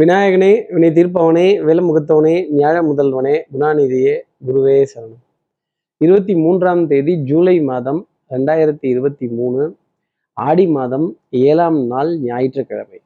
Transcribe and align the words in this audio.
விநாயகனே 0.00 0.64
வினை 0.72 0.88
தீர்ப்பவனே 0.90 1.48
வேலமுகத்தவனே 1.66 2.36
ஞாழ 2.56 2.76
முதல்வனே 2.82 3.42
குணாநிதியே 3.52 4.20
குருவே 4.46 4.86
சரணம். 4.94 5.22
இருபத்தி 5.96 6.34
மூன்றாம் 6.34 6.86
தேதி 6.86 7.16
ஜூலை 7.16 7.62
மாதம் 7.62 8.08
ரெண்டாயிரத்தி 8.30 8.86
இருபத்தி 8.86 9.28
மூணு 9.28 9.76
ஆடி 10.32 10.66
மாதம் 10.66 11.16
ஏழாம் 11.28 11.86
நாள் 11.86 12.18
ஞாயிற்றுக்கிழமை. 12.18 13.00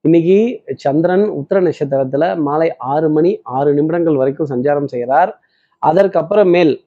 இன்னைக்கு 0.00 0.62
சந்திரன் 0.76 1.20
உத்திர 1.20 1.60
நட்சத்திரத்துல 1.60 2.40
மாலை 2.40 2.76
ஆறு 2.76 3.10
மணி 3.10 3.40
ஆறு 3.42 3.74
நிமிடங்கள் 3.74 4.16
வரைக்கும் 4.16 4.48
சஞ்சாரம் 4.48 4.86
செய்கிறார். 4.86 5.40
அதற்கப்புறமேல் 5.86 6.80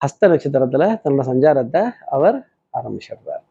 ஹஸ்த 0.00 0.26
நட்சத்திரத்துல 0.26 1.00
தன்னோட 1.04 1.26
சஞ்சாரத்தை 1.26 1.90
அவர் 2.06 2.48
ஆரம்பிச்சிடுறார். 2.72 3.44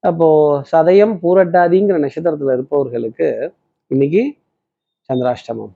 அப்போ 0.00 0.28
சதயம் 0.72 1.18
பூரட்டாதிங்கிற 1.22 1.96
நட்சத்திரத்துல 2.06 2.52
இருப்பவர்களுக்கு 2.52 3.52
இன்னைக்கு 3.90 4.22
சந்திராஷ்டமம். 5.08 5.70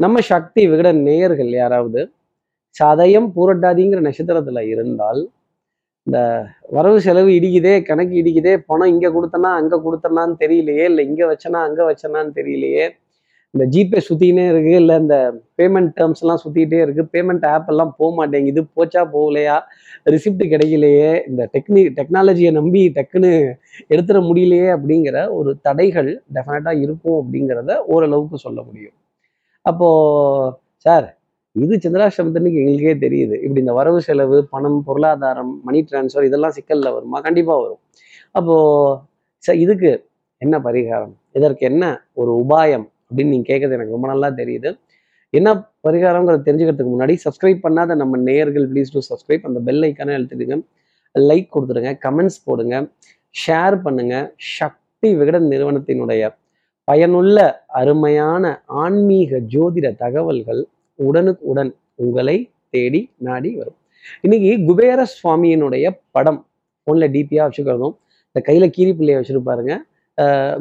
நம்ம 0.00 0.20
சக்தி 0.28 0.62
விகட 0.66 0.88
நேயர்கள் 1.06 1.50
யாராவது 1.54 2.00
சதயம் 2.76 3.26
பூரட்டாதிங்கிற 3.36 4.00
நட்சத்திரத்துல 4.00 4.60
இருந்தால் 4.72 5.20
இந்த 6.06 6.18
வரவு 6.70 6.98
செலவு 7.00 7.30
இடிக்குதே 7.38 7.74
கணக்கு 7.82 8.14
இடிக்குதே 8.20 8.54
பணம் 8.68 8.92
இங்க 8.94 9.08
கொடுத்தனா 9.08 9.50
அங்க 9.60 9.74
கொடுத்தனான்னு 9.78 10.36
தெரியலையே 10.44 10.84
இல்லை 10.90 11.04
இங்க 11.10 11.22
வச்சனா 11.32 11.60
அங்க 11.68 11.80
வச்சனான்னு 11.90 12.32
தெரியலையே 12.38 12.86
இந்த 13.54 13.64
ஜிபே 13.72 13.98
சுற்றிக்கினே 14.08 14.44
இருக்குது 14.52 14.78
இல்லை 14.82 14.94
இந்த 14.98 15.16
பேமெண்ட் 15.58 15.90
டேர்ம்ஸ் 15.96 16.20
எல்லாம் 16.22 16.38
இருக்குது 16.44 17.08
பேமெண்ட் 17.14 17.46
ஆப் 17.46 17.68
எல்லாம் 17.72 17.94
போக 17.96 18.10
மாட்டேங்குது 18.18 18.60
போச்சா 18.76 19.02
போகலையா? 19.14 19.56
ரிசிப்ட் 20.12 20.44
கிடைக்கலையே. 20.52 21.10
இந்த 21.28 21.48
டெக்னி 21.54 21.82
டெக்னாலஜியை 21.98 22.52
நம்பி 22.52 22.92
டக்குன்னு 22.94 23.32
எடுத்துட 23.88 24.20
முடியலையே 24.28 24.68
அப்படிங்கிற 24.76 25.30
ஒரு 25.30 25.58
தடைகள் 25.62 26.22
டெஃபினட்டாக 26.34 26.80
இருக்கும் 26.80 27.18
அப்படிங்கிறத 27.22 27.76
ஓரளவுக்கு 27.86 28.38
சொல்ல 28.38 28.62
முடியும். 28.62 28.94
அப்போது 29.62 30.54
சார் 30.76 31.08
இது 31.52 31.74
சந்திராஷ்டமத்தன்னைக்கு 31.76 32.60
எங்களுக்கே 32.62 32.94
தெரியுது. 33.06 33.34
இப்படி 33.44 33.60
இந்த 33.60 33.72
வரவு 33.72 34.00
செலவு 34.02 34.48
பணம் 34.50 34.84
பொருளாதாரம் 34.84 35.60
மணி 35.64 35.86
டிரான்ஸ்ஃபர் 35.90 36.24
இதெல்லாம் 36.24 36.50
சிக்கலில் 36.50 36.92
வருமா? 36.92 37.20
கண்டிப்பாக 37.20 37.60
வரும். 37.60 37.80
அப்போது 38.32 38.98
சார் 39.38 39.56
இதுக்கு 39.56 39.90
என்ன 40.38 40.58
பரிகாரம்? 40.58 41.14
இதற்கு 41.32 41.66
என்ன 41.66 41.84
ஒரு 42.12 42.44
உபாயம்? 42.44 42.86
அப்படின்னு 43.12 43.32
நீங்க 43.34 43.46
கேட்கறது 43.52 43.76
எனக்கு 43.78 43.96
ரொம்ப 43.96 44.08
நல்லா 44.12 44.28
தெரியுது. 44.40 44.70
என்ன 45.38 45.48
பரிகாரங்கிறத 45.86 46.42
தெரிஞ்சுக்கிறதுக்கு 46.46 46.92
முன்னாடி 46.94 47.14
சப்ஸ்கிரைப் 47.24 47.60
பண்ணாத 47.66 47.94
நம்ம 48.02 48.18
நேயர்கள் 48.28 48.66
ப்ளீஸ் 48.72 48.92
டூ 48.94 49.00
சப்ஸ்கிரைப் 49.08 49.44
அந்த 49.48 49.60
பெல் 49.68 49.84
ஐக்கானே 49.88 50.14
எழுத்துடுங்க 50.18 50.56
லைக் 51.14 51.48
கொடுத்துருங்க 51.54 51.90
கமெண்ட்ஸ் 52.04 52.38
போடுங்க 52.46 52.74
ஷேர் 53.34 53.76
பண்ணுங்க. 53.86 54.14
சக்தி 54.56 55.08
விகடன் 55.20 55.46
நிறுவனத்தினுடைய 55.52 56.22
பயனுள்ள 56.88 57.38
அருமையான 57.80 58.44
ஆன்மீக 58.82 59.40
ஜோதிட 59.54 59.88
தகவல்கள் 60.04 60.62
உடனுக்கு 60.98 61.44
உடன் 61.52 61.72
உங்களை 62.04 62.36
தேடி 62.74 63.00
நாடி 63.28 63.50
வரும். 63.60 63.78
இன்னைக்கு 64.24 64.50
குபேர 64.68 65.00
சுவாமியினுடைய 65.16 65.86
படம் 66.16 66.40
ஃபோனில் 66.82 67.12
டிபியாக 67.16 67.46
வச்சுக்கிறதும் 67.48 67.94
இந்த 68.30 68.40
கையில் 68.48 68.74
கீரி 68.76 68.92
பிள்ளையை 68.98 69.18
வச்சுருப்பாருங்க. 69.20 69.72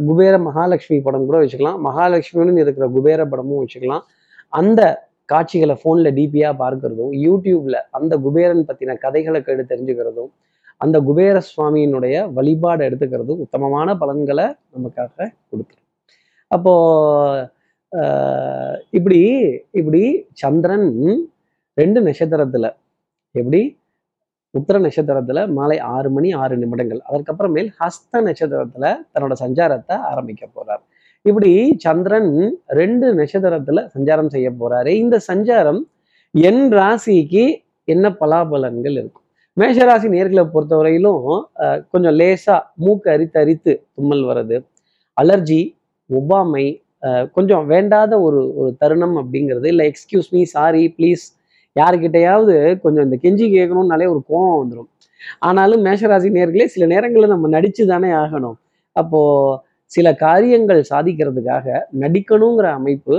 குபேர 0.08 0.36
மகாலட்சுமி 0.48 0.98
படம் 1.06 1.28
கூட 1.30 1.38
வச்சுக்கலாம். 1.44 1.80
மகாலட்சுமின்னு 1.88 2.64
இருக்கிற 2.66 2.86
குபேர 2.96 3.22
படமும் 3.32 3.62
வச்சுக்கலாம். 3.64 4.04
அந்த 4.54 4.82
காட்சிகளை 5.30 5.76
ஃபோனில் 5.82 6.16
டிபியாக 6.18 6.56
பார்க்கறதும் 6.62 7.12
யூடியூப்ல 7.26 7.78
அந்த 7.98 8.14
குபேரன் 8.26 8.64
பற்றின 8.70 8.96
கதைகளை 9.06 9.40
கேட்டு 9.42 9.66
தெரிஞ்சுக்கிறதும் 9.72 10.32
அந்த 10.82 10.98
குபேர 11.08 11.38
சுவாமியினுடைய 11.50 12.16
வழிபாடு 12.38 12.86
எடுத்துக்கிறதும் 12.88 13.42
உத்தமமான 13.46 13.96
பலன்களை 14.04 14.46
நமக்காக 14.76 15.28
கொடுத்துரும் 15.52 15.88
அப்போ 16.52 16.74
இப்படி 18.98 19.20
இப்படி 19.80 20.02
சந்திரன் 20.42 20.90
ரெண்டு 21.78 22.00
நட்சத்திரத்தில் 22.02 22.70
எப்படி 23.36 23.62
உத்தர 24.54 24.78
நட்சத்திரத்துல 24.86 25.40
மாலை 25.58 25.78
ஆறு 25.96 26.10
மணி 26.16 26.30
ஆறு 26.44 26.56
நிமிடங்கள். 26.64 27.02
அதற்கப்புறமேல் 27.10 27.70
ஹஸ்த 27.80 28.22
நட்சத்திரத்துல 28.28 28.86
தன்னோட 29.14 29.36
சஞ்சாரத்தை 29.44 29.96
ஆரம்பிக்க 30.12 30.44
போறார். 30.58 30.84
இப்படி 31.26 31.52
சந்திரன் 31.86 32.32
ரெண்டு 32.80 33.08
நட்சத்திரத்துல 33.20 33.80
சஞ்சாரம் 33.96 34.32
செய்ய 34.36 34.48
போறாரு. 34.62 34.92
இந்த 35.04 35.16
சஞ்சாரம் 35.30 35.82
என் 36.34 36.64
ராசிக்கு 36.80 37.46
என்ன 37.88 38.06
பலாபலன்கள் 38.22 38.96
இருக்கும்? 39.00 39.26
மேஷராசி 39.58 40.08
நேர்களை 40.16 40.44
பொறுத்தவரையிலும் 40.54 41.24
கொஞ்சம் 41.94 42.16
லேசா 42.20 42.56
மூக்கு 42.84 43.08
அரித்து 43.14 43.38
அரித்து 43.42 43.72
தும்மல் 43.96 44.24
வர்றது 44.30 44.58
அலர்ஜி 45.18 45.62
ஒவ்வாமை 46.10 46.66
கொஞ்சம் 47.36 47.66
வேண்டாத 47.74 48.14
ஒரு 48.26 48.40
ஒரு 48.60 48.72
தருணம் 48.82 49.16
அப்படிங்கிறது 49.22 49.68
இல்லை 49.74 49.86
எக்ஸ்கியூஸ் 49.92 50.30
மீ 50.36 50.42
சாரி 50.56 50.84
ப்ளீஸ் 50.98 51.24
யாருக்கிட்டையாவது 51.76 52.56
கொஞ்சம் 52.84 53.06
இந்த 53.08 53.18
கெஞ்சி 53.24 53.46
கேட்கணும்னாலே 53.56 54.08
ஒரு 54.14 54.22
கோவம் 54.30 54.60
வந்துடும் 54.62 54.90
ஆனாலும் 55.48 55.82
மேஷராசி 55.86 56.30
நேர்களே 56.38 56.66
சில 56.66 56.86
நேரங்களில் 56.94 57.34
நம்ம 57.34 57.50
நடிச்சு 57.56 57.84
தானே 57.86 58.10
ஆகணும். 58.24 58.58
அப்போ 58.96 59.22
சில 59.92 60.08
காரியங்கள் 60.26 60.82
சாதிக்கிறதுக்காக 60.92 61.68
நடிக்கணுங்கிற 62.04 62.68
அமைப்பு 62.80 63.16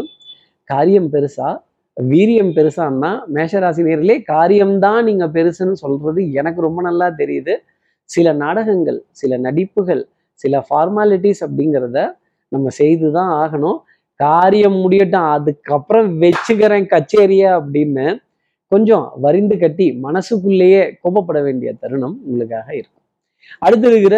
காரியம் 0.70 1.08
பெருசா 1.14 1.48
வீரியம் 1.96 2.52
பெருசான்னா 2.56 3.10
மேஷராசி 3.36 3.82
நேர்களே 3.88 4.16
காரியம்தான் 4.24 5.02
நீங்க 5.08 5.24
பெருசுன்னு 5.36 5.76
சொல்றது 5.84 6.20
எனக்கு 6.40 6.60
ரொம்ப 6.60 6.80
நல்லா 6.82 7.08
தெரியுது. 7.20 7.54
சில 8.10 8.28
நாடகங்கள் 8.42 8.98
சில 9.20 9.38
நடிப்புகள் 9.46 10.02
சில 10.40 10.62
ஃபார்மாலிட்டிஸ் 10.68 11.42
அப்படிங்கிறத 11.46 11.98
நம்ம 12.52 12.68
செய்து 12.80 13.06
தான் 13.12 13.30
ஆகணும். 13.42 13.78
காரியம் 14.20 14.78
முடியட்டும் 14.84 15.28
அதுக்கப்புறம் 15.36 16.08
வச்சுக்கிறேன் 16.22 16.86
கச்சேரியா 16.94 17.50
அப்படின்னு 17.60 18.06
கொஞ்சம் 18.72 19.04
வரிந்து 19.24 19.56
கட்டி 19.58 19.86
மனசுக்குள்ளேயே 20.06 20.82
கோபப்பட 21.02 21.38
வேண்டிய 21.46 21.70
தருணம் 21.82 22.16
உங்களுக்காக 22.26 22.68
இருக்கும். 22.78 22.98
அடுத்து 23.58 23.86
இருக்கிற 23.90 24.16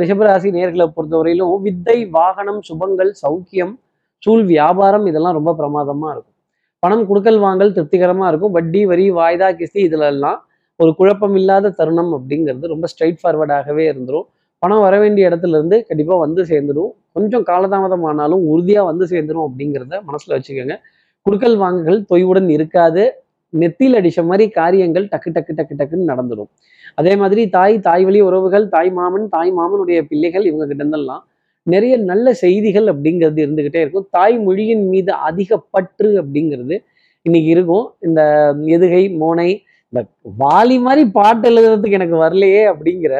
ரிஷபராசி 0.00 0.48
நேர்களை 0.56 0.86
பொறுத்தவரையிலும் 0.96 1.62
வித்தை 1.66 1.96
வாகனம் 2.16 2.60
சுபங்கள் 2.68 3.12
சௌக்கியம் 3.22 3.74
சூழ் 4.22 4.44
வியாபாரம் 4.52 5.06
இதெல்லாம் 5.06 5.36
ரொம்ப 5.38 5.54
பிரமாதமா 5.60 6.08
இருக்கும். 6.14 6.34
பணம் 6.82 7.06
கொடுக்கல் 7.08 7.38
வாங்கல் 7.38 7.74
திருப்திகரமா 7.76 8.26
இருக்கும். 8.28 8.54
வட்டி 8.56 8.80
வரி 8.86 9.06
வாய்தா 9.10 9.48
கிஸ்தி 9.60 9.80
இதுலெல்லாம் 9.88 10.38
ஒரு 10.80 10.90
குழப்பம் 10.94 11.36
இல்லாத 11.40 11.70
தருணம் 11.70 12.12
அப்படிங்கிறது 12.16 12.72
ரொம்ப 12.72 12.86
ஸ்ட்ரைட் 12.92 13.20
ஃபார்வர்டாகவே 13.22 13.84
இருந்துடும் 13.92 14.26
பணம் 14.62 14.82
வர 14.86 14.94
வேண்டிய 14.98 15.28
இடத்துல 15.30 15.56
இருந்து 15.58 15.76
கண்டிப்பாக 15.88 16.18
வந்து 16.18 16.42
சேர்ந்துடும் 16.44 16.90
கொஞ்சம் 17.12 17.44
காலதாமதம் 17.50 18.04
ஆனாலும் 18.10 18.42
உறுதியா 18.52 18.82
வந்து 18.84 19.04
சேர்ந்துடும் 19.12 19.46
அப்படிங்கிறத 19.48 20.00
மனசுல 20.08 20.34
வச்சுக்கோங்க. 20.36 20.76
குடுக்கல் 21.26 21.56
வாங்குகள் 21.56 22.00
தொய்வுடன் 22.10 22.48
இருக்காது. 22.48 23.04
நெத்தியில் 23.62 23.98
அடிச்ச 24.00 24.20
மாதிரி 24.24 24.44
காரியங்கள் 24.58 25.06
டக்கு 25.12 25.30
டக்கு 25.36 25.52
டக்கு 25.58 25.74
டக்குன்னு 25.80 26.10
நடந்துடும் 26.12 26.50
அதே 27.00 27.12
மாதிரி 27.22 27.42
தாய் 27.56 27.76
தாய் 27.86 28.04
வழி 28.04 28.20
உறவுகள் 28.28 28.66
தாய் 28.74 28.90
மாமன் 28.98 29.26
தாய் 29.28 29.52
மாமனுடைய 29.58 30.00
பிள்ளைகள் 30.10 30.48
இவங்க 30.50 30.66
கிட்ட 30.66 30.82
இருந்தெல்லாம் 30.82 31.22
நிறைய 31.66 31.94
நல்ல 32.10 32.26
செய்திகள் 32.42 32.86
அப்படிங்கிறது 32.92 33.40
இருந்துகிட்டே 33.44 33.80
இருக்கும். 33.84 34.06
தாய் 34.10 34.36
மொழியின் 34.46 34.84
மீது 34.88 35.12
அதிக 35.28 35.58
பற்று 35.74 36.10
அப்படிங்கிறது 36.22 36.76
இன்னைக்கு 37.26 37.50
இருக்கும். 37.56 37.86
இந்த 38.06 38.20
எதுகை 38.76 39.02
மோனை 39.22 39.48
இந்த 39.92 40.00
வாலி 40.42 40.76
மாதிரி 40.86 41.02
பாட்டு 41.18 41.46
எழுதுறதுக்கு 41.50 41.98
எனக்கு 41.98 42.16
வரலையே 42.24 42.62
அப்படிங்கிற 42.72 43.14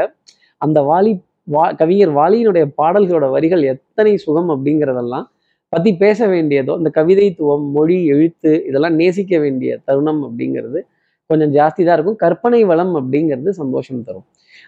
அந்த 0.60 0.78
வாலி 0.90 1.12
வா 1.54 1.64
கவிஞர் 1.80 2.12
வாலியினுடைய 2.18 2.64
பாடல்களோட 2.80 3.26
வரிகள் 3.30 3.62
எத்தனை 3.72 4.12
சுகம் 4.16 4.48
அப்படிங்கிறதெல்லாம் 4.52 5.26
பத்தி 5.76 5.90
பேச 6.02 6.18
வேண்டியதோ 6.32 6.74
இந்த 6.80 6.90
கவிதைத்துவம் 6.98 7.64
மொழி 7.76 7.96
எழுத்து 8.12 8.50
இதெல்லாம் 8.68 8.94
நேசிக்க 9.00 9.38
வேண்டிய 9.42 9.70
தருணம் 9.88 10.20
அப்படிங்கிறது 10.26 10.78
கொஞ்சம் 11.30 11.52
ஜாஸ்தி 11.56 11.82
தான் 11.86 11.96
இருக்கும். 11.96 12.18
கற்பனை 12.22 12.60
வளம் 12.70 12.94
அப்படிங்கிறது 13.00 13.50
சந்தோஷம் 13.58 14.04
தரும். 14.08 14.26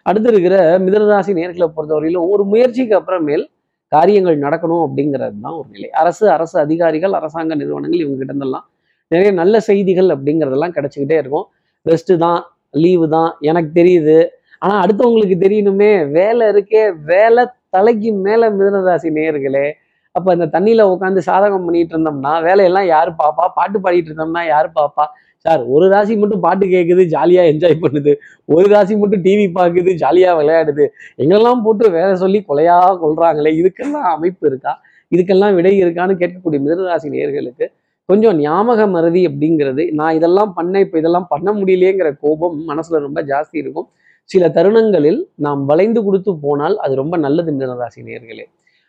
அடுத்து 0.08 0.28
இருக்கிற 0.32 0.56
மிதனராசி 0.86 1.32
நேர்களை 1.38 1.68
பொறுத்தவரையிலும் 1.76 2.26
ஒரு 2.32 2.44
முயற்சிக்கு 2.52 2.94
அப்புறமேல் 2.98 3.44
காரியங்கள் 3.92 4.36
நடக்கணும் 4.44 4.82
அப்படிங்கிறது 4.86 5.36
தான் 5.44 5.56
ஒரு 5.60 5.68
நிலை. 5.74 5.88
அரசு 6.02 6.24
அரசு 6.36 6.56
அதிகாரிகள் 6.64 7.16
அரசாங்க 7.20 7.52
நிறுவனங்கள் 7.60 8.02
இவங்க 8.04 8.18
கிட்டந்தெல்லாம் 8.22 8.66
நிறைய 9.10 9.30
நல்ல 9.40 9.60
செய்திகள் 9.70 10.08
அப்படிங்கிறதெல்லாம் 10.14 10.74
கிடைச்சிக்கிட்டே 10.76 11.18
இருக்கும். 11.22 11.46
ரெஸ்ட்டு 11.86 12.20
தான் 12.26 12.40
லீவு 12.82 13.06
தான் 13.16 13.30
எனக்கு 13.50 13.70
தெரியுது. 13.80 14.18
ஆனால் 14.62 14.80
அடுத்தவங்களுக்கு 14.84 15.36
தெரியணுமே 15.46 15.92
வேலை 16.18 16.44
இருக்கே 16.54 16.82
வேலை 17.12 17.42
தலைக்கு 17.76 18.10
மேலே 18.26 18.46
மிதனராசி 18.58 19.08
நேர்களே 19.18 19.66
அப்போ 20.14 20.30
இந்த 20.36 20.46
தண்ணியில் 20.54 20.90
உட்காந்து 20.92 21.20
சாதகம் 21.28 21.64
பண்ணிட்டு 21.66 21.94
இருந்தோம்னா 21.94 22.32
வேலையெல்லாம் 22.46 22.86
யார் 22.94 23.10
பாப்பா? 23.22 23.44
பாட்டு 23.58 23.78
பாடிட்டு 23.84 24.10
இருந்தோம்னா 24.10 24.42
யார் 24.54 24.68
பாப்பா? 24.78 25.04
சார் 25.44 25.60
ஒரு 25.74 25.86
ராசி 25.92 26.14
மட்டும் 26.22 26.42
பாட்டு 26.46 26.64
கேட்குது 26.74 27.02
ஜாலியாக 27.14 27.50
என்ஜாய் 27.52 27.76
பண்ணுது. 27.82 28.12
ஒரு 28.48 28.66
ராசி 28.74 28.94
மட்டும் 29.02 29.22
டிவி 29.26 29.46
பார்க்குது 29.58 29.90
ஜாலியாக 30.02 30.38
விளையாடுது. 30.40 30.84
எங்கெல்லாம் 31.22 31.62
போட்டு 31.66 31.90
வேலை 31.96 32.14
சொல்லி 32.22 32.40
கொலையாக 32.48 32.96
கொள்றாங்களே 33.04 33.52
இதுக்கெல்லாம் 33.60 34.08
அமைப்பு 34.14 34.44
இருக்கா? 34.50 34.72
இதுக்கெல்லாம் 35.12 35.54
விடை 35.58 35.72
இருக்கான்னு 35.82 36.14
கேட்கக்கூடிய 36.22 36.58
மிதனராசி 36.64 37.08
நேர்களுக்கு 37.14 37.66
கொஞ்சம் 38.08 38.36
ஞாபக 38.44 38.82
மறதி 38.96 39.22
அப்படிங்கிறது 39.28 39.82
நான் 39.98 40.16
இதெல்லாம் 40.18 40.52
பண்ணேன் 40.58 40.84
இப்போ 40.84 40.96
இதெல்லாம் 41.00 41.26
பண்ண 41.32 41.48
முடியலையேங்கிற 41.58 42.10
கோபம் 42.24 42.56
மனசில் 42.70 43.04
ரொம்ப 43.06 43.20
ஜாஸ்தி 43.30 43.56
இருக்கும். 43.62 43.88
சில 44.30 44.44
தருணங்களில் 44.56 45.20
நாம் 45.46 45.60
வளைந்து 45.70 46.00
கொடுத்து 46.06 46.32
போனால் 46.44 46.76
அது 46.84 46.94
ரொம்ப 47.02 47.16
நல்லது 47.24 47.50
மிதனராசி 47.56 48.00
நேர்களே 48.08 48.46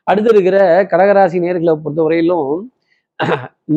அடுத்து 0.09 0.29
இருக்கிற 0.33 0.57
கடகராசி 0.83 1.37
நேர்களை 1.45 1.73
பொறுத்தவரையிலும் 1.83 2.51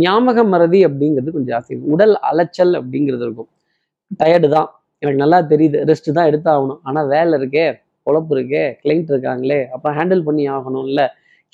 ஞாபக 0.03 0.45
மறதி 0.45 0.81
அப்படிங்கிறது 0.87 1.31
கொஞ்சம் 1.31 1.53
ஜாஸ்தி 1.53 1.75
உடல் 1.85 2.15
அலைச்சல் 2.21 2.73
அப்படிங்கிறது 2.81 3.25
இருக்கும். 3.27 3.49
டயர்டு 4.19 4.49
தான். 4.49 4.69
எனக்கு 4.99 5.21
நல்லா 5.25 5.39
தெரியுது. 5.43 5.79
ரெஸ்ட் 5.89 6.13
தான் 6.13 6.29
எடுத்தாகணும். 6.31 6.79
ஆனால் 6.83 7.09
வேலை 7.09 7.35
இருக்கே 7.41 7.65
பொழப்பு 8.07 8.33
இருக்கே 8.37 8.63
கிளைண்ட் 8.85 9.11
இருக்காங்களே 9.13 9.59
அப்புறம் 9.67 9.97
ஹேண்டில் 9.99 10.23
பண்ணி 10.23 10.51
ஆகணும்ல 10.51 11.03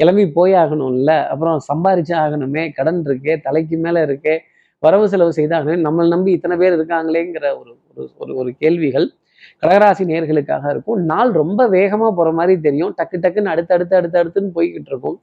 கிளம்பி 0.00 0.24
போய் 0.30 0.52
ஆகணும்ல 0.54 1.12
அப்புறம் 1.26 1.58
சம்பாரிச்சு 1.68 2.14
ஆகணுமே 2.24 2.62
கடன் 2.74 3.00
இருக்கே 3.02 3.34
தலைக்கு 3.42 3.76
மேலே 3.76 4.00
இருக்கே 4.00 4.34
வரவு 4.82 5.08
செலவு 5.08 5.32
செய்தாகணும் 5.36 5.84
நம்மளை 5.86 6.08
நம்பி 6.08 6.32
இத்தனை 6.32 6.56
பேர் 6.56 6.76
இருக்காங்களேங்கிற 6.78 7.46
ஒரு 7.60 7.72
ஒரு- 7.96 8.10
ஒரு 8.18 8.32
ஒரு 8.36 8.50
கேள்விகள் 8.58 9.06
கடகராசி 9.62 10.04
நேர்களுக்காக 10.10 10.64
இருக்கும். 10.74 11.00
நாள் 11.12 11.30
ரொம்ப 11.40 11.60
வேகமாக 11.76 12.10
போகிற 12.18 12.32
மாதிரி 12.38 12.54
தெரியும். 12.66 12.92
டக்கு 13.00 13.16
டக்குன்னு 13.24 13.52
அடுத்து 13.54 13.74
அடுத்து 13.76 13.96
அடுத்து 13.98 14.20
அடுத்துன்னு 14.22 14.52
போய்கிட்டு 14.58 14.90
இருக்கும். 14.92 15.16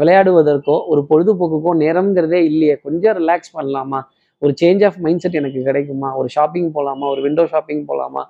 விளையாடுவதற்கோ 0.00 0.76
ஒரு 0.92 1.02
பொழுதுபோக்குக்கோ 1.10 1.72
நேரம்ங்கிறதே 1.84 2.40
இல்லையே. 2.50 2.76
கொஞ்சம் 2.86 3.16
ரிலாக்ஸ் 3.20 3.54
பண்ணலாமா? 3.58 4.00
ஒரு 4.42 4.52
சேஞ்ச் 4.62 4.82
ஆஃப் 4.86 4.98
மைண்ட் 5.04 5.22
செட் 5.24 5.38
எனக்கு 5.40 5.60
கிடைக்குமா? 5.68 6.08
ஒரு 6.20 6.28
ஷாப்பிங் 6.36 6.70
போகலாமா 6.76 7.06
ஒரு 7.14 7.20
விண்டோ 7.26 7.44
ஷாப்பிங் 7.52 7.84
போகலாமா 7.90 8.22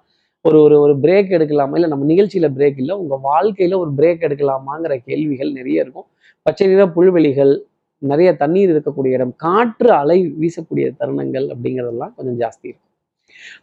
ஒரு 0.44 0.58
ஒரு 0.64 0.76
ஒரு 0.80 0.94
பிரேக் 1.04 1.30
எடுக்கலாமா? 1.36 1.74
இல்லை 1.78 1.88
நம்ம 1.92 2.04
நிகழ்ச்சியில் 2.12 2.52
பிரேக் 2.56 2.78
இல்லை 2.82 2.94
உங்கள் 3.02 3.22
வாழ்க்கையில் 3.30 3.74
ஒரு 3.82 3.90
பிரேக் 3.98 4.26
எடுக்கலாமாங்கிற 4.28 4.96
கேள்விகள் 5.08 5.50
நிறைய 5.58 5.84
இருக்கும். 5.84 6.06
பச்சை 6.46 6.66
நிற 6.72 6.82
புல்வெளிகள் 6.96 7.54
நிறைய 8.02 8.30
தண்ணீர் 8.42 8.72
இருக்கக்கூடிய 8.72 9.18
இடம் 9.18 9.34
காற்று 9.44 9.90
அலை 10.00 10.18
வீசக்கூடிய 10.40 10.86
தருணங்கள் 11.00 11.46
அப்படிங்கிறதெல்லாம் 11.52 12.14
கொஞ்சம் 12.16 12.38
ஜாஸ்தி 12.42 12.66
இருக்கும். 12.70 12.85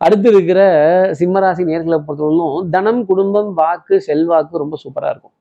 அடுத்து 0.06 0.28
இருக்கிற 0.34 0.60
சிம்மராசி 1.20 1.64
நேர்களை 1.72 2.00
பொறுத்தவரைக்கும் 2.08 2.68
தனம் 2.75 3.02
குடும்பம் 3.12 3.50
வாக்கு 3.62 3.96
செல்வாக்கு 4.10 4.62
ரொம்ப 4.64 4.78
சூப்பராக 4.84 5.14
இருக்கும். 5.14 5.36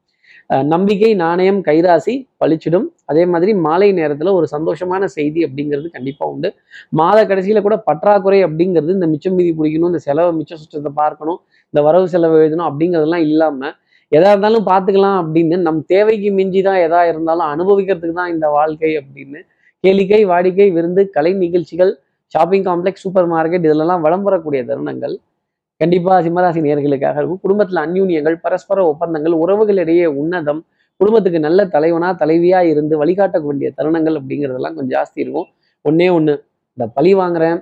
நம்பிக்கை 0.73 1.11
நாணயம் 1.23 1.61
கைராசி 1.69 2.15
பழிச்சிடும். 2.41 2.87
அதே 3.11 3.23
மாதிரி 3.33 3.53
மாலை 3.67 3.89
நேரத்தில் 3.99 4.31
ஒரு 4.39 4.47
சந்தோஷமான 4.55 5.03
செய்தி 5.17 5.41
அப்படிங்கிறது 5.47 5.89
கண்டிப்பாக 5.97 6.33
உண்டு. 6.33 6.49
மாத 7.01 7.19
கடைசியில் 7.31 7.65
கூட 7.67 7.77
பற்றாக்குறை 7.89 8.41
அப்படிங்கிறது 8.49 8.97
இந்த 8.99 9.09
மிச்சம் 9.15 9.37
மீதி 9.39 9.53
பிடிக்கணும் 9.61 9.91
இந்த 9.93 10.03
செலவை 10.09 10.33
மிச்ச 10.41 10.59
சுற்றத்தை 10.63 10.93
பார்க்கணும் 11.03 11.39
இந்த 11.75 11.83
வரவு 11.89 12.09
செலவு 12.15 12.37
எழுதணும் 12.43 12.69
அப்படிங்கிறதெல்லாம் 12.71 13.27
இல்லாமல் 13.31 13.75
எதா 14.13 14.31
இருந்தாலும் 14.33 14.67
பார்த்துக்கலாம் 14.71 15.19
அப்படின்னு 15.23 15.57
நம் 15.67 15.83
தேவைக்கு 15.93 16.31
மிஞ்சி 16.39 16.61
தான் 16.69 16.81
எதா 16.87 17.01
இருந்தாலும் 17.11 17.49
அனுபவிக்கிறதுக்கு 17.55 18.17
தான் 18.21 18.33
இந்த 18.35 18.47
வாழ்க்கை 18.57 18.91
அப்படின்னு 19.01 19.39
கேளிக்கை 19.85 20.21
வாடிக்கை 20.33 20.67
விருந்து 20.75 21.03
கலை 21.15 21.33
நிகழ்ச்சிகள் 21.45 21.93
ஷாப்பிங் 22.35 22.67
காம்ப்ளெக்ஸ் 22.69 23.05
சூப்பர் 23.05 23.29
மார்க்கெட் 23.35 23.67
இதிலெல்லாம் 23.69 24.05
விளம்பரக்கூடிய 24.07 24.53
வரக்கூடிய 24.53 24.61
தருணங்கள். 24.71 25.15
கண்டிப்பாக 25.81 26.19
சிம்மராசி 26.27 26.61
நேர்களுக்காக 26.67 27.17
இருக்கும். 27.21 27.43
குடும்பத்தில் 27.45 27.81
அந்யூன்யங்கள் 27.87 28.37
பரஸ்பர 28.45 28.79
ஒப்பந்தங்கள் 28.93 29.35
உறவுகளிடையே 29.43 30.07
உன்னதம் 30.21 30.61
குடும்பத்துக்கு 31.01 31.39
நல்ல 31.47 31.61
தலைவனா 31.75 32.09
தலைவியா 32.23 32.59
இருந்து 32.73 32.95
வழிகாட்ட 33.03 33.37
வேண்டிய 33.47 33.69
தருணங்கள் 33.79 34.17
அப்படிங்கிறதெல்லாம் 34.21 34.77
கொஞ்சம் 34.77 34.95
ஜாஸ்தி 34.97 35.19
இருக்கும். 35.25 35.49
ஒன்னே 35.85 36.09
ஒன்று 36.17 36.35
இந்த 36.79 36.85
பழி 36.97 37.13
வாங்குறேன் 37.21 37.59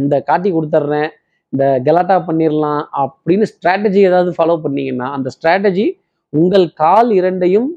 இந்த 0.00 0.16
காட்டி 0.30 0.48
கொடுத்துட்றேன் 0.56 1.08
இந்த 1.52 1.64
கலாட்டா 1.86 2.16
பண்ணிடலாம் 2.28 2.82
அப்படின்னு 3.04 3.46
ஸ்ட்ராட்டஜி 3.52 4.00
ஏதாவது 4.10 4.30
ஃபாலோ 4.36 4.56
பண்ணீங்கன்னா 4.64 5.08
அந்த 5.16 5.28
ஸ்ட்ராட்டஜி 5.36 5.86
உங்கள் 6.32 6.66
கால் 6.82 7.10
இரண்டையும் 7.20 7.68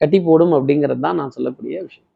கட்டி 0.00 0.18
போடும் 0.28 0.54
அப்படிங்கிறது 0.58 1.02
தான் 1.06 1.18
நான் 1.20 1.34
சொல்லக்கூடிய 1.36 1.74
விஷயம். 1.86 2.09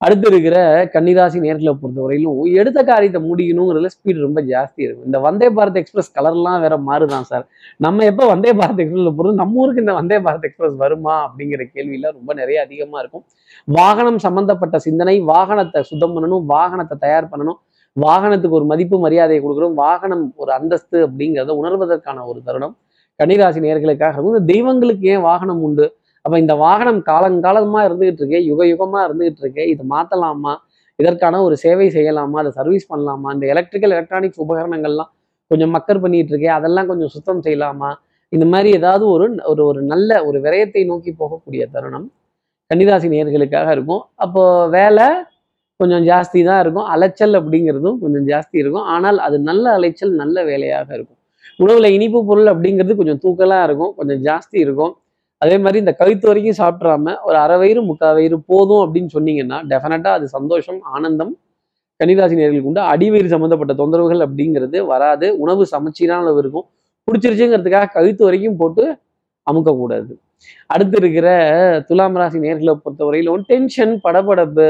அடுத்து 0.00 0.26
இருக்கிற 0.30 0.56
கன்னிராசி 0.94 1.38
நேர்களை 1.44 1.72
பொறுத்தவரையிலும் 1.82 2.40
எடுத்த 2.60 2.80
காரியத்தை 2.88 3.20
முடிக்கணுங்கிறதுல 3.28 3.90
ஸ்பீடு 3.94 4.18
ரொம்ப 4.26 4.40
ஜாஸ்தி 4.50 4.80
இருக்கும் 4.84 5.06
இந்த 5.08 5.18
வந்தே 5.26 5.48
பாரத் 5.58 5.78
எக்ஸ்பிரஸ் 5.80 6.10
கலர்லாம் 6.16 6.60
வேற 6.64 6.74
மாறுதான் 6.88 7.26
சார் 7.30 7.44
நம்ம 7.84 8.04
எப்போ 8.10 8.24
வந்தே 8.32 8.50
பாரத் 8.60 8.82
எக்ஸ்பிரஸ்ல 8.82 9.12
போகிறது 9.18 9.40
நம்ம 9.42 9.60
ஊருக்கு 9.62 9.84
இந்த 9.84 9.94
வந்தே 10.00 10.18
பாரத் 10.26 10.46
எக்ஸ்பிரஸ் 10.48 10.76
வருமா? 10.84 11.14
அப்படிங்கிற 11.26 11.62
கேள்வியெல்லாம் 11.74 12.16
ரொம்ப 12.18 12.34
நிறைய 12.34 12.58
அதிகமாக 12.66 13.02
இருக்கும். 13.02 13.24
வாகனம் 13.68 14.18
சம்பந்தப்பட்ட 14.26 14.76
சிந்தனை 14.86 15.16
வாகனத்தை 15.32 15.82
சுத்தம் 15.90 16.14
பண்ணணும் 16.16 16.44
வாகனத்தை 16.54 16.98
தயார் 17.06 17.30
பண்ணணும் 17.32 17.60
வாகனத்துக்கு 17.96 18.58
ஒரு 18.58 18.66
மதிப்பு 18.72 18.96
மரியாதையை 18.98 19.40
கொடுக்குறோம் 19.42 19.76
வாகனம் 19.84 20.24
ஒரு 20.36 20.50
அந்தஸ்து 20.58 20.98
அப்படிங்கிறத 21.06 21.54
உணர்வதற்கான 21.62 22.24
ஒரு 22.30 22.40
தருணம். 22.48 22.74
கன்னிராசி 23.20 23.60
நேர்களுக்காக 23.66 24.12
இருக்கும் 24.14 24.34
இந்த 24.34 24.46
தெய்வங்களுக்கு 24.52 25.06
ஏன் 25.14 25.24
வாகனம் 25.30 25.62
உண்டு? 25.68 25.86
அப்போ 26.26 26.36
இந்த 26.42 26.54
வாகனம் 26.64 27.00
காலங்காலமாக 27.10 27.82
இருந்துகிட்டு 27.88 28.22
இருக்கே 28.22 28.40
யுக 28.50 28.60
யுகமாக 28.72 29.02
இருந்துகிட்டு 29.08 29.42
இருக்கே 29.44 29.64
இது 29.72 29.82
மாற்றலாமா 29.94 30.54
இதற்கான 30.98 31.40
ஒரு 31.46 31.56
சேவை 31.62 31.86
செய்யலாமா? 31.96 32.36
அதை 32.42 32.50
சர்வீஸ் 32.58 32.90
பண்ணலாமா? 32.92 33.28
இந்த 33.36 33.46
எலக்ட்ரிக்கல் 33.54 33.94
எலக்ட்ரானிக்ஸ் 33.96 34.40
உபகரணங்கள்லாம் 34.44 35.10
கொஞ்சம் 35.50 35.72
மக்கர் 35.76 36.02
பண்ணிட்டு 36.04 36.32
இருக்கே 36.34 36.50
அதெல்லாம் 36.58 36.88
கொஞ்சம் 36.90 37.12
சுத்தம் 37.14 37.42
செய்யலாமா? 37.46 37.90
இந்த 38.32 38.44
மாதிரி 38.52 38.70
ஏதாவது 38.78 39.04
ஒரு 39.14 39.26
ஒரு 39.52 39.62
ஒரு 39.70 39.80
நல்ல 39.92 40.10
ஒரு 40.28 40.38
விரயத்தை 40.46 40.82
நோக்கி 40.92 41.10
போகக்கூடிய 41.20 41.64
தருணம் 41.74 42.06
கன்னிராசி 42.70 43.08
நேர்களுக்காக 43.14 43.68
இருக்கும். 43.76 44.02
அப்போ 44.24 44.42
வேலை 44.78 45.06
கொஞ்சம் 45.80 46.04
ஜாஸ்தி 46.10 46.40
தான் 46.48 46.60
இருக்கும். 46.64 46.86
அலைச்சல் 46.94 47.34
அப்படிங்கிறதும் 47.40 47.98
கொஞ்சம் 48.02 48.26
ஜாஸ்தி 48.32 48.56
இருக்கும். 48.62 48.86
ஆனால் 48.94 49.18
அது 49.26 49.36
நல்ல 49.50 49.64
அலைச்சல் 49.78 50.14
நல்ல 50.22 50.44
வேலையாக 50.50 50.88
இருக்கும். 50.96 51.20
உணவுல 51.64 51.90
இனிப்பு 51.96 52.20
பொருள் 52.30 52.48
அப்படிங்கிறது 52.52 52.94
கொஞ்சம் 53.00 53.20
தூக்கலாக 53.24 53.66
இருக்கும். 53.68 53.92
கொஞ்சம் 53.98 54.22
ஜாஸ்தி 54.28 54.56
இருக்கும். 54.64 54.94
அதே 55.42 55.56
மாதிரி 55.64 55.78
இந்த 55.84 55.92
கழுத்து 56.00 56.26
வரைக்கும் 56.28 56.58
சாப்பிட்றாம 56.60 57.14
ஒரு 57.28 57.36
அரை 57.44 57.56
வயிறு 57.62 57.80
முக்கால் 57.88 58.14
வயிறு 58.18 58.36
போதும் 58.50 58.82
அப்படின்னு 58.84 59.10
சொன்னீங்கன்னா 59.16 59.58
டெஃபினட்டா 59.72 60.12
அது 60.18 60.26
சந்தோஷம் 60.36 60.80
ஆனந்தம் 60.96 61.32
கன்னிராசி 62.00 62.34
நேர்களுக்கு 62.38 62.68
உண்டு. 62.70 62.82
அடிவயிறு 62.92 63.28
சம்மந்தப்பட்ட 63.34 63.74
தொந்தரவுகள் 63.80 64.24
அப்படிங்கிறது 64.26 64.78
வராது. 64.92 65.26
உணவு 65.44 65.62
சமச்சீரான 65.74 66.24
அளவு 66.24 66.40
இருக்கும். 66.42 66.66
பிடிச்சிருச்சுங்கிறதுக்காக 67.08 67.90
கழுத்து 67.96 68.22
வரைக்கும் 68.26 68.58
போட்டு 68.60 68.84
அமுக்கக்கூடாது. 69.46 70.12
அடுத்து 70.74 70.96
இருக்கிற 71.02 71.28
துலாம் 71.88 72.18
ராசி 72.20 72.38
நேர்களை 72.44 72.74
பொறுத்தவரையிலும் 72.84 73.44
டென்ஷன் 73.50 73.94
படபடப்பு. 74.04 74.66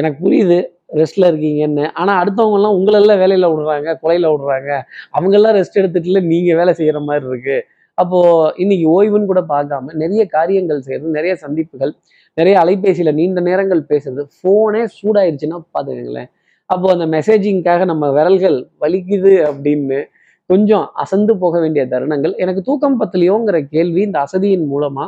எனக்கு 0.00 0.18
புரியுது 0.24 0.58
ரெஸ்ட்ல 1.00 1.28
இருக்கீங்கன்னு. 1.30 1.84
ஆனால் 2.00 2.18
அடுத்தவங்கெல்லாம் 2.22 2.76
உங்களெல்லாம் 2.78 3.20
வேலையில் 3.22 3.50
விடுறாங்க 3.52 3.94
கொலையில் 4.02 4.28
விடுறாங்க. 4.32 4.70
அவங்கெல்லாம் 5.16 5.56
ரெஸ்ட் 5.58 5.80
எடுத்துட்டுல 5.82 6.22
நீங்கள் 6.32 6.58
வேலை 6.60 6.74
செய்கிற 6.80 7.00
மாதிரி 7.08 7.26
இருக்குது 7.30 7.58
அப்போ 7.98 8.18
இன்னைக்கு 8.56 8.86
ஓய்வுன்னு 8.96 9.26
கூட 9.26 9.42
பார்க்காம 9.48 9.94
நிறைய 9.94 10.22
காரியங்கள் 10.26 10.80
செய்யறது 10.80 11.10
நிறைய 11.10 11.34
சந்திப்புகள் 11.34 11.92
நிறைய 12.34 12.54
அலைபேசியில 12.64 13.12
நீண்ட 13.12 13.40
நேரங்கள் 13.40 13.82
பேசுறது 13.88 14.24
போனே 14.42 14.82
சூடாயிருச்சுன்னா 14.98 15.58
பாத்துக்கங்களேன் 15.74 16.30
அப்போ 16.70 16.86
அந்த 16.92 17.06
மெசேஜிங்காக 17.06 17.84
நம்ம 17.84 18.04
விரல்கள் 18.12 18.58
வலிக்குது 18.80 19.32
அப்படின்னு 19.50 19.98
கொஞ்சம் 20.50 20.90
அசந்து 20.94 21.32
போக 21.38 21.54
வேண்டிய 21.60 21.82
தருணங்கள். 21.86 22.34
எனக்கு 22.36 22.62
தூக்கம் 22.62 22.98
பத்தலையோங்கிற 23.00 23.58
கேள்வி 23.68 24.00
இந்த 24.00 24.18
அசதியின் 24.26 24.66
மூலமா 24.72 25.04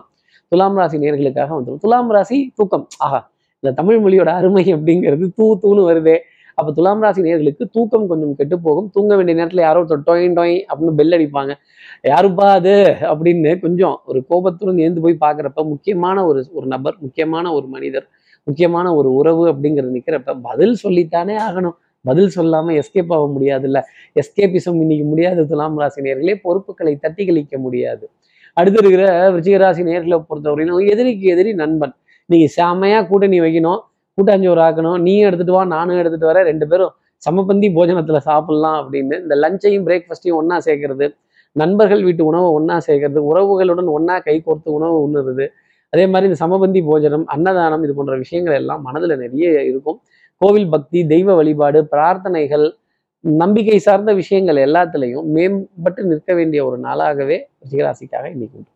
துலாம் 0.53 0.79
ராசி 0.81 0.97
நேர்களுக்காக 0.99 1.51
வந்துடும் 1.59 1.83
துலாம் 1.85 2.11
ராசி 2.11 2.39
தூக்கம். 2.57 2.87
ஆஹா 2.99 3.21
இந்த 3.63 3.71
தமிழ் 3.73 4.01
மொழியோட 4.05 4.31
அருமை 4.39 4.65
அப்படிங்கிறது 4.75 5.27
தூ 5.37 5.47
தூன்னு 5.63 5.85
வருதே. 5.91 6.17
அப்போ 6.59 6.73
துலாம் 6.73 7.01
ராசி 7.01 7.23
நேர்களுக்கு 7.23 7.65
தூக்கம் 7.73 8.07
கொஞ்சம் 8.09 8.35
கெட்டு 8.35 8.57
போகும். 8.61 8.89
தூங்க 8.93 9.17
வேண்டிய 9.17 9.37
நேரத்தில் 9.39 9.65
யாரோ 9.65 9.81
ஒருத்தர் 9.83 10.03
டொயின் 10.07 10.35
டொயின் 10.39 10.63
அப்படின்னு 10.73 10.95
பெல் 10.97 11.15
அடிப்பாங்க. 11.17 11.53
யாருப்பா 12.09 12.47
அது? 12.59 12.75
அப்படின்னு 13.13 13.61
கொஞ்சம் 13.61 13.97
ஒரு 14.05 14.21
கோபத்துடன் 14.29 14.77
ஏந்து 14.77 15.01
போய் 15.01 15.17
பார்க்குறப்ப 15.21 15.61
முக்கியமான 15.65 16.25
ஒரு 16.27 16.41
ஒரு 16.53 16.67
நபர் 16.67 16.97
முக்கியமான 17.01 17.53
ஒரு 17.53 17.67
மனிதர் 17.67 18.07
முக்கியமான 18.47 18.95
ஒரு 18.95 19.09
உறவு 19.15 19.45
அப்படிங்கிறது 19.49 19.93
நிற்கிறப்ப 19.97 20.39
பதில் 20.43 20.75
சொல்லித்தானே 20.83 21.37
ஆகணும். 21.49 21.77
பதில் 22.05 22.29
சொல்லாமல் 22.29 22.77
எஸ்கேப் 22.77 23.13
ஆக 23.17 23.25
முடியாதுல்ல. 23.37 23.79
எஸ்கேபிசம் 24.21 24.79
இன்னைக்கு 24.81 25.07
முடியாது 25.07 25.47
துலாம் 25.47 25.79
ராசி 25.79 26.01
நேர்களே 26.03 26.35
பொறுப்புகளை 26.43 26.97
தட்டி 26.97 27.27
கழிக்க 27.27 27.59
முடியாது. 27.59 28.05
அடுத்து 28.57 28.79
இருக்கிற 28.85 29.31
விருச்சிகராசி 29.31 29.83
நேர்களை 29.91 30.19
பொறுத்தவரையிலும் 30.29 30.89
எதிரிக்கு 30.89 31.27
எதிரி 31.29 31.53
நண்பன். 31.55 31.95
நீங்கள் 32.31 32.55
செமையா 32.57 33.07
கூட்டணி 33.07 33.41
வைக்கணும். 33.41 33.81
கூட்டாஞ்சோறு 34.19 34.61
ஆக்கணும். 34.67 34.99
நீயும் 35.07 35.27
எடுத்துட்டு 35.29 35.55
வா 35.57 35.63
நானும் 35.77 36.01
எடுத்துட்டு 36.03 36.29
வரேன். 36.31 36.47
ரெண்டு 36.51 36.67
பேரும் 36.71 36.93
சமபந்தி 37.27 37.69
போஜனத்துல 37.77 38.19
சாப்பிடலாம் 38.29 38.77
அப்படின்னு 38.83 39.15
இந்த 39.25 39.35
லஞ்சையும் 39.45 39.87
பிரேக்ஃபாஸ்டையும் 39.89 40.39
ஒன்னா 40.41 40.57
சேர்க்கறது 40.67 41.07
நண்பர்கள் 41.57 42.03
வீட்டு 42.07 42.23
உணவை 42.31 42.49
ஒன்னா 42.59 42.77
சேர்க்கறது 42.87 43.21
உறவுகளுடன் 43.31 43.89
ஒன்னா 43.97 44.17
கை 44.27 44.37
கோர்த்து 44.47 44.69
உணவு 44.79 44.97
உண்ணுறது 45.07 45.47
அதே 45.93 46.05
மாதிரி 46.13 46.29
இந்த 46.31 46.39
சமபந்தி 46.45 46.81
போஜனம் 46.89 47.25
அன்னதானம் 47.35 47.85
இது 47.85 47.93
போன்ற 47.99 48.15
விஷயங்கள் 48.25 48.57
எல்லாம் 48.61 48.83
மனதுல 48.87 49.15
நிறைய 49.23 49.63
இருக்கும். 49.71 49.99
கோவில் 50.41 50.69
பக்தி 50.75 50.99
தெய்வ 51.13 51.35
வழிபாடு 51.39 51.79
பிரார்த்தனைகள் 51.93 52.67
நம்பிக்கை 53.25 53.79
சார்ந்த 53.87 54.11
விஷயங்கள் 54.21 54.59
எல்லாத்துலேயும் 54.67 55.29
மேம்பட்டு 55.37 56.03
நிற்க 56.11 56.35
வேண்டிய 56.39 56.61
ஒரு 56.69 56.77
நாளாகவே 56.87 57.39
ரிஷிகராசிக்காக 57.63 58.27
இன்னைக்கு 58.35 58.57
உண்டு. 58.59 58.71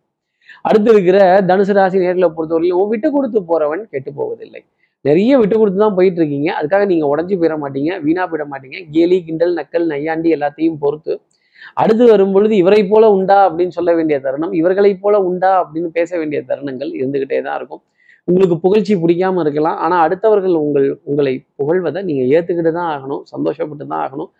அடுத்து 0.68 0.88
இருக்கிற 0.94 1.18
தனுசு 1.50 1.74
ராசி 1.78 1.98
நேர்களை 2.04 2.28
பொறுத்தவரையிலும் 2.36 2.90
விட்டு 2.92 3.08
கொடுத்து 3.16 3.40
போறவன் 3.50 3.82
கெட்டு 3.92 4.10
போவதில்லை. 4.20 4.62
நிறைய 5.08 5.38
விட்டு 5.40 5.56
கொடுத்து 5.60 5.78
தான் 5.84 5.96
போயிட்டு 5.98 6.20
இருக்கீங்க 6.20 6.48
அதுக்காக 6.58 6.84
நீங்க 6.92 7.06
உடஞ்சி 7.12 7.34
போயிட 7.40 7.54
மாட்டீங்க 7.62 7.92
வீணா 8.06 8.24
போயிட 8.30 8.44
மாட்டீங்க. 8.52 8.78
கேலி 8.94 9.18
கிண்டல் 9.28 9.54
நக்கல் 9.60 9.86
நையாண்டி 9.92 10.28
எல்லாத்தையும் 10.36 10.80
பொறுத்து. 10.84 11.14
அடுத்து 11.80 12.04
வரும் 12.12 12.34
பொழுது 12.34 12.54
இவரை 12.62 12.82
போல 12.92 13.04
உண்டா 13.16 13.38
அப்படின்னு 13.48 13.74
சொல்ல 13.78 13.90
வேண்டிய 13.98 14.16
தருணம் 14.26 14.52
இவர்களைப் 14.60 15.02
போல 15.02 15.16
உண்டா 15.28 15.50
அப்படின்னு 15.62 15.90
பேச 15.98 16.10
வேண்டிய 16.20 16.38
தருணங்கள் 16.50 16.90
இருந்துகிட்டே 17.00 17.40
தான் 17.46 17.56
இருக்கும். 17.60 17.82
உங்களுக்கு 18.28 18.56
புகழ்ச்சி 18.64 18.94
பிடிக்காம 19.02 19.42
இருக்கலாம். 19.44 19.78
ஆனா 19.84 19.96
அடுத்தவர்கள் 20.06 20.56
உங்கள் 20.64 20.88
உங்களை 21.10 21.34
புகழ்வதை 21.60 22.00
நீங்க 22.08 22.22
ஏத்துக்கிட்டு 22.36 22.72
தான் 22.78 22.90
ஆகணும் 22.94 23.22
சந்தோஷப்பட்டு 23.32 23.84
தான் 23.92 24.02
ஆகணும். 24.06 24.30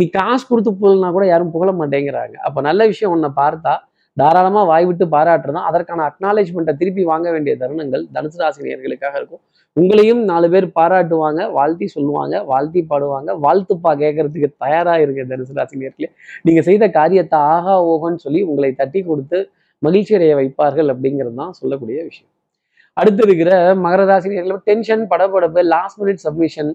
நீ 0.00 0.06
காசு 0.18 0.44
கொடுத்து 0.50 0.72
புகழ்னா 0.80 1.10
கூட 1.16 1.26
யாரும் 1.32 1.52
புகழ 1.56 1.72
மாட்டேங்கிறாங்க. 1.80 2.36
அப்ப 2.48 2.60
நல்ல 2.68 2.86
விஷயம் 2.92 3.14
ஒன்றை 3.16 3.30
பார்த்தா 3.42 3.74
தாராளமா 4.16 4.62
வாய் 4.70 4.86
விட்டு 4.88 5.04
பாராட்டுறதும் 5.14 5.66
அதற்கான 5.70 6.04
அக்னாலேஜ்மெண்ட்டை 6.10 6.74
திருப்பி 6.78 7.02
வாங்க 7.10 7.26
வேண்டிய 7.34 7.52
தருணங்கள் 7.62 8.04
தனுசு 8.14 8.38
ராசினியர்களுக்காக 8.42 9.14
இருக்கும். 9.20 9.42
உங்களையும் 9.78 10.22
நாலு 10.30 10.46
பேர் 10.52 10.66
பாராட்டுவாங்க 10.78 11.40
வாழ்த்தி 11.58 11.86
சொல்லுவாங்க 11.94 12.34
வாழ்த்தி 12.52 12.80
பாடுவாங்க. 12.90 13.30
வாழ்த்துப்பா 13.44 13.90
கேட்கறதுக்கு 14.02 14.48
தயாரா 14.64 14.94
இருக்க 15.04 15.26
தனுசு 15.32 15.54
ராசி 15.58 15.76
நீங்க 16.46 16.62
செய்த 16.68 16.84
காரியத்தை 16.98 17.38
ஆகா 17.54 17.74
ஓகோன்னு 17.92 18.24
சொல்லி 18.26 18.42
உங்களை 18.50 18.70
தட்டி 18.80 19.02
கொடுத்து 19.10 19.40
மகிழ்ச்சி 19.82 20.14
அடைய 20.18 20.34
வைப்பார்கள் 20.40 20.88
அப்படிங்கிறது 20.94 21.36
தான் 21.42 21.56
சொல்லக்கூடிய 21.58 21.98
விஷயம். 22.10 22.32
அடுத்து 22.96 23.22
இருக்கிற 23.26 23.50
மகர 23.84 24.04
ராசி 24.10 24.28
டென்ஷன் 24.68 25.02
படபடப்பு 25.12 25.60
லாஸ்ட் 25.74 25.98
மினிட் 26.02 26.24
சப்மிஷன் 26.26 26.70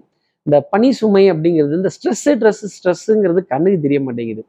இந்த 0.46 0.56
பனி 0.72 0.88
சுமை 1.00 1.24
அப்படிங்கிறது 1.32 1.74
இந்த 1.80 1.90
ஸ்ட்ரெஸ்ஸு 1.96 2.32
ட்ரெஸ் 2.40 2.64
ஸ்ட்ரெஸ்ஸுங்கிறது 2.76 3.40
கண்ணுக்கு 3.52 3.78
தெரிய 3.84 4.00
மாட்டேங்குது. 4.06 4.42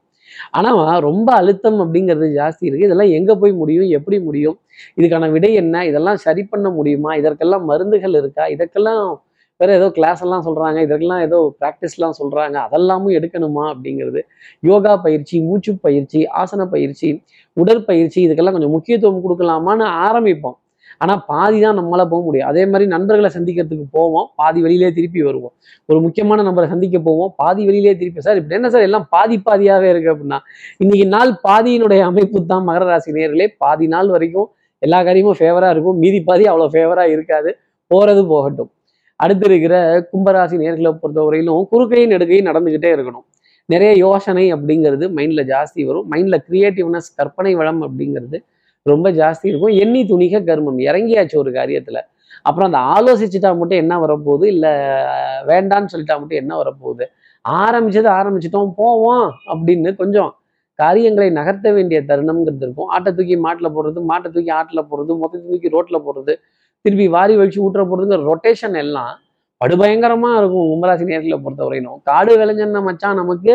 ஆனா 0.52 0.70
ரொம்ப 1.00 1.30
அழுத்தம் 1.34 1.80
அப்படிங்கிறது 1.80 2.28
ஜாஸ்தி 2.40 2.66
இருக்கு. 2.70 2.88
இதெல்லாம் 2.90 3.14
எங்க 3.20 3.32
போய் 3.36 3.54
முடியும்? 3.54 3.90
எப்படி 3.90 4.20
முடியும்? 4.20 4.58
இதுக்கான 4.98 5.32
விடை 5.32 5.54
என்ன? 5.54 5.86
இதெல்லாம் 5.86 6.16
சரி 6.16 6.44
பண்ண 6.44 6.70
முடியுமா? 6.70 7.16
இதற்கெல்லாம் 7.16 7.66
மருந்துகள் 7.66 8.18
இருக்கா? 8.22 8.46
இதற்கெல்லாம் 8.48 9.04
வேற 9.60 9.74
ஏதோ 9.74 9.92
கிளாஸ் 9.92 10.22
எல்லாம் 10.22 10.46
சொல்றாங்க. 10.48 10.78
இதற்கெல்லாம் 10.82 11.22
ஏதோ 11.22 11.38
ப்ராக்டிஸ்லாம் 11.62 12.16
சொல்றாங்க. 12.22 12.58
அதெல்லாமும் 12.68 13.16
எடுக்கணுமா 13.18 13.66
அப்படிங்கிறது. 13.74 14.22
யோகா 14.62 14.98
பயிற்சி 14.98 15.42
மூச்சு 15.42 15.74
பயிற்சி 15.78 16.22
ஆசன 16.44 16.66
பயிற்சி 16.66 17.10
உடற்பயிற்சி 17.58 18.20
இதுக்கெல்லாம் 18.28 18.58
கொஞ்சம் 18.58 18.76
முக்கியத்துவம் 18.78 19.24
கொடுக்கலாமான்னு 19.26 19.88
ஆரம்பிப்போம். 20.08 20.58
ஆனால் 21.04 21.22
பாதி 21.32 21.58
தான் 21.66 21.78
நம்மளால் 21.80 22.10
போக 22.14 22.22
முடியும். 22.28 22.48
அதே 22.52 22.64
மாதிரி 22.72 22.86
நண்பர்களை 22.96 23.30
சந்திக்கிறதுக்கு 23.38 23.86
போவோம் 23.98 24.28
பாதி 24.42 24.60
வெளியிலே 24.66 24.90
திருப்பி 24.98 25.22
வருவோம். 25.28 25.54
ஒரு 25.90 26.00
முக்கியமான 26.06 26.44
நம்பரை 26.48 26.68
சந்திக்க 26.74 27.00
போவோம் 27.08 27.32
பாதி 27.42 27.64
வெளியிலே 27.70 27.94
திருப்பி 28.02 28.26
சார் 28.28 28.40
இப்படி 28.42 28.58
என்ன 28.60 28.70
சார்? 28.76 28.86
எல்லாம் 28.90 29.08
பாதி 29.16 29.38
பாதியாகவே 29.48 29.90
இருக்கு 29.94 30.12
அப்படின்னா 30.14 30.40
இன்னைக்கு 30.84 31.08
நாள் 31.16 31.34
பாதியினுடைய 31.48 32.04
அமைப்பு 32.12 32.46
தான் 32.54 32.66
மகர 32.70 32.86
ராசி 32.92 33.12
நேர்களே 33.18 33.48
பாதி 33.64 33.88
நாள் 33.96 34.10
வரைக்கும் 34.16 34.50
எல்லா 34.82 35.00
காரியமும் 35.08 35.38
ஃபேவரா 35.42 35.70
இருக்கும். 35.76 36.00
மீதி 36.04 36.20
பாதி 36.30 36.44
அவ்வளோ 36.52 36.68
ஃபேவரா 36.74 37.06
இருக்காது. 37.16 37.52
போறது 37.92 38.22
போகட்டும். 38.34 38.70
அடுத்து 39.24 39.46
இருக்கிற 39.50 39.76
கும்பராசி 40.12 40.56
நேர்களை 40.62 40.92
பொறுத்தவரையிலும் 41.02 41.68
குறுக்கையும் 41.72 42.12
நெடுக்கையும் 42.14 42.48
நடந்துக்கிட்டே 42.50 42.90
இருக்கணும். 42.96 43.26
நிறைய 43.74 43.92
யோசனை 44.06 44.44
அப்படிங்கிறது 44.56 45.06
மைண்டில் 45.18 45.44
ஜாஸ்தி 45.52 45.82
வரும். 45.90 46.08
மைண்டில் 46.12 46.44
கிரியேட்டிவ்னஸ் 46.48 47.10
கற்பனை 47.20 47.54
வளம் 47.60 47.82
அப்படிங்கிறது 47.88 48.38
ரொம்ப 48.92 49.08
ஜாஸ்தி 49.20 49.46
இருக்கும். 49.52 49.76
எண்ணி 49.84 50.02
துணிக 50.12 50.42
கர்மம். 50.50 50.80
இறங்கியாச்சு 50.90 51.36
ஒரு 51.44 51.52
காரியத்துல. 51.60 52.00
அப்புறம் 52.48 52.68
அந்த 52.70 52.80
ஆலோசிச்சுட்டா 52.96 53.50
மட்டும் 53.60 53.82
என்ன 53.84 53.94
வரப்போகுது? 54.04 54.46
இல்லை 54.54 54.72
வேண்டான்னு 55.52 55.92
சொல்லிட்டா 55.94 56.16
மட்டும் 56.22 56.42
என்ன 56.44 56.54
வரப்போகுது? 56.62 57.06
ஆரம்பிச்சது 57.46 58.10
ஆரம்பிச்சிட்டோம் 58.20 58.74
போவோம் 58.82 59.26
அப்படின்னு 59.54 59.90
கொஞ்சம் 60.02 60.30
காரியங்களை 60.80 61.28
நகர்த்த 61.40 61.68
வேண்டிய 61.78 62.00
தருணம்ங்கிறது 62.10 62.64
இருக்கும். 62.66 62.90
ஆட்டை 62.96 63.12
தூக்கி 63.18 63.36
மாட்டில் 63.46 63.74
போடுறது 63.76 64.00
மாட்டை 64.12 64.30
தூக்கி 64.36 64.52
ஆட்டில் 64.60 64.88
போடுறது 64.90 65.12
மொத்தத்தை 65.22 65.46
தூக்கி 65.54 65.70
ரோட்டில் 65.76 66.04
போடுறது 66.08 66.34
திருப்பி 66.86 67.06
வாரி 67.18 67.36
வலிச்சு 67.40 67.60
ஊட்டுற 67.66 67.84
போடுறதுங்கிற 67.92 68.26
ரொட்டேஷன் 68.32 68.76
எல்லாம் 68.84 69.14
படுபயங்கரமாக 69.62 70.40
இருக்கும். 70.42 70.66
கும்பராசி 70.72 71.12
நேரத்தில் 71.12 71.44
பொறுத்தவரையிலும் 71.46 72.00
காடு 72.10 72.34
விளைஞ்சன்னா 72.42 72.82
மச்சான் 72.88 73.20
நமக்கு 73.22 73.54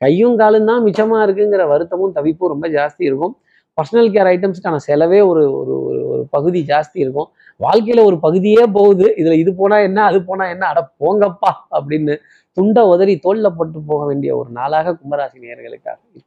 கையும் 0.00 0.36
காலும் 0.40 0.68
தான் 0.70 0.82
மிச்சமாக 0.86 1.24
இருக்குங்கிற 1.26 1.62
வருத்தமும் 1.72 2.12
தவிப்பும் 2.18 2.52
ரொம்ப 2.54 2.66
ஜாஸ்தி 2.76 3.02
இருக்கும். 3.10 3.34
பர்சனல் 3.78 4.10
கேர் 4.14 4.30
ஐட்டம்ஸ்க்கான 4.34 4.76
செலவே 4.86 5.20
ஒரு 5.26 5.42
ஒரு 5.52 5.74
ஒரு 6.10 6.26
பகுதி 6.30 6.64
ஜாஸ்தி 6.68 6.98
இருக்கும். 7.04 7.28
வாழ்க்கையில 7.60 8.04
ஒரு 8.04 8.18
பகுதியே 8.20 8.64
போகுது. 8.72 9.06
இதுல 9.16 9.32
இது 9.32 9.54
போனா 9.54 9.78
என்ன 9.78 10.04
அது 10.04 10.24
போனா 10.24 10.48
என்ன 10.50 10.66
அட 10.66 10.92
போங்கப்பா 10.98 11.52
அப்படின்னு 11.78 12.14
துண்டை 12.56 12.82
உதறி 12.82 13.14
தோல்ல 13.26 13.48
போட்டு 13.56 13.80
போக 13.82 14.06
வேண்டிய 14.06 14.36
ஒரு 14.36 14.50
நாளாக 14.50 14.92
கும்பராசி 14.92 15.38
நேர்களுக்காக 15.38 15.98
இருக்கும். 16.12 16.26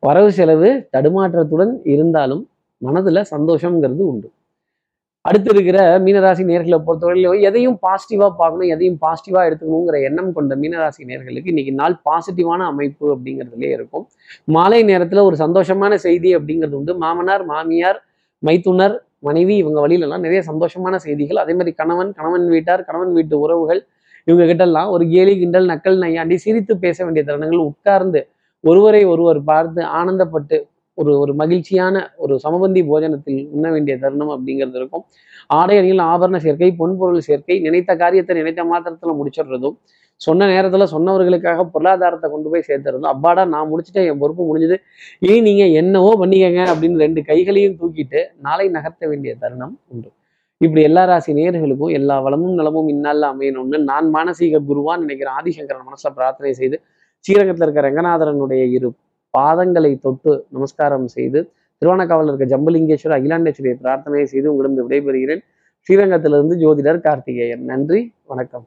வரவு 0.00 0.32
செலவு 0.32 0.88
தடுமாற்றத்துடன் 0.92 1.80
இருந்தாலும் 1.84 2.48
மனதுல 2.82 3.24
சந்தோஷம்ங்கிறது 3.30 4.02
உண்டு. 4.12 4.28
அடுத்து 5.26 5.50
இருக்கிற 5.52 5.78
மீனராசி 6.04 6.42
நேர்களை 6.50 6.78
பொறுத்தவரையிலும் 6.86 7.44
எதையும் 7.48 7.76
பாசிட்டிவாக 7.84 8.30
பார்க்கணும் 8.40 8.70
எதையும் 8.74 8.98
பாசிட்டிவாக 9.04 9.48
எடுத்துக்கணுங்கிற 9.48 9.98
எண்ணம் 10.08 10.30
கொண்ட 10.36 10.54
மீனராசி 10.62 11.08
நேர்களுக்கு 11.10 11.52
இன்னைக்கு 11.52 11.72
நாள் 11.80 11.96
பாசிட்டிவான 12.08 12.60
அமைப்பு 12.72 13.06
அப்படிங்கிறதுலே 13.14 13.70
இருக்கும். 13.76 14.04
மாலை 14.56 14.80
நேரத்தில் 14.90 15.26
ஒரு 15.28 15.38
சந்தோஷமான 15.44 15.94
செய்தி 16.06 16.30
அப்படிங்கிறது 16.38 16.78
உண்டு. 16.80 16.94
மாமனார் 17.04 17.44
மாமியார் 17.52 17.98
மைத்துனர் 18.42 18.96
மனைவி 19.28 19.54
இவங்க 19.62 19.78
வழியிலலாம் 19.84 20.24
நிறைய 20.26 20.40
சந்தோஷமான 20.50 20.94
செய்திகள். 21.06 21.42
அதே 21.44 21.52
மாதிரி 21.58 21.72
கணவன் 21.80 22.12
கணவன் 22.18 22.46
வீட்டார் 22.54 22.82
கணவன் 22.88 23.12
வீட்டு 23.18 23.34
உறவுகள் 23.44 23.82
இவங்க 24.28 24.44
கிட்டலாம் 24.50 24.88
ஒரு 24.94 25.04
கேலி 25.14 25.34
கிண்டல் 25.40 25.68
நக்கல் 25.72 25.98
நையாண்டி 26.04 26.36
சிரித்து 26.44 26.74
பேச 26.84 26.98
வேண்டிய 27.04 27.22
தருணங்கள் 27.26 27.66
உட்கார்ந்து 27.70 28.20
ஒருவரை 28.64 29.02
ஒருவர் 29.12 29.40
பார்த்து 29.50 29.80
ஆனந்தப்பட்டு 29.98 30.56
ஒரு 30.98 31.12
ஒரு 31.22 31.32
மகிழ்ச்சியான 31.40 31.96
ஒரு 32.16 32.34
சமபந்தி 32.44 32.80
போஜனத்தில் 32.90 33.40
உண்ண 33.56 33.66
வேண்டிய 33.70 33.94
தருணம் 34.04 34.32
அப்படிங்கிறது 34.34 34.78
இருக்கும். 34.80 35.04
ஆடை 35.58 35.76
அணியில் 35.80 36.02
ஆபரண 36.12 36.38
சேர்க்கை 36.46 36.70
பொன்பொருள் 36.80 37.26
சேர்க்கை 37.28 37.56
நினைத்த 37.66 37.96
காரியத்தை 38.02 38.34
நினைத்த 38.40 38.64
மாத்திரத்துல 38.72 39.14
முடிச்சிடுறதும் 39.20 39.76
சொன்ன 40.20 40.46
நேரத்துல 40.46 40.84
சொன்னவர்களுக்காக 40.92 41.64
பொருளாதாரத்தை 41.72 42.28
கொண்டு 42.34 42.48
போய் 42.52 42.66
சேர்த்துறதும் 42.68 43.10
அப்பாடா 43.14 43.42
நான் 43.54 43.70
முடிச்சுட்டேன் 43.72 44.06
என் 44.10 44.20
பொறுப்பு 44.22 44.42
முடிஞ்சது. 44.50 44.76
இனி 45.26 45.38
நீங்க 45.40 45.64
என்னவோ 45.80 46.12
பண்ணிக்கங்க 46.22 46.62
அப்படின்னு 46.72 47.02
ரெண்டு 47.06 47.22
கைகளையும் 47.30 47.76
தூக்கிட்டு 47.80 48.22
நாளை 48.46 48.66
நகர்த்த 48.76 49.08
வேண்டிய 49.10 49.32
தருணம் 49.42 49.74
உண்டு. 49.92 50.08
இப்படி 50.60 50.82
எல்லா 50.82 51.02
ராசி 51.04 51.30
நேர்களுக்கும் 51.38 51.94
எல்லா 51.98 52.14
வளமும் 52.26 52.54
நலமும் 52.54 52.88
இந்நாளில் 52.88 53.26
அமையணும்னு 53.32 53.78
நான் 53.90 54.06
மானசீக 54.14 54.60
குருவான்னு 54.68 55.04
நினைக்கிறேன் 55.04 55.36
ஆதிசங்கரன் 55.40 55.88
மனசில் 55.88 56.14
பிரார்த்தனை 56.14 56.52
செய்து 56.60 56.76
ஸ்ரீரங்கத்தில் 57.24 57.66
இருக்க 57.66 57.80
ரங்கநாதரனுடைய 57.80 58.62
இரு 58.76 58.88
பாதங்களை 59.38 59.98
தொட்டு 59.98 60.46
நமஸ்காரம் 60.50 61.06
செய்து 61.06 61.40
திருவானக்காவலில் 61.82 62.32
இருக்க 62.32 62.56
ஜம்பலிங்கேஸ்வரர் 62.56 63.18
அகிலாண்டேஸ்வரியை 63.18 63.76
பிரார்த்தனை 63.80 64.26
செய்து 64.26 64.54
உங்களிடம் 64.54 64.90
விடைபெறுகிறேன். 64.90 65.42
ஸ்ரீரங்கத்திலிருந்து 65.86 66.54
ஜோதிடர் 66.62 67.00
கார்த்திகேயன். 67.00 67.64
நன்றி 67.64 68.00
வணக்கம். 68.24 68.64